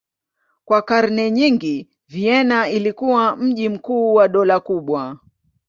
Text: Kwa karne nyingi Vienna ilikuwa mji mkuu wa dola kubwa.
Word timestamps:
Kwa 0.65 0.81
karne 0.81 1.31
nyingi 1.31 1.89
Vienna 2.07 2.69
ilikuwa 2.69 3.35
mji 3.35 3.69
mkuu 3.69 4.13
wa 4.13 4.27
dola 4.27 4.59
kubwa. 4.59 5.17